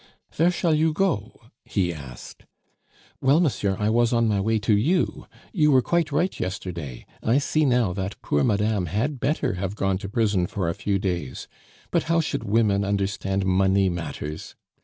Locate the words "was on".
3.91-4.27